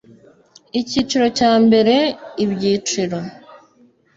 [0.81, 1.95] icyiciro cya mbere
[2.43, 3.17] ibyiciro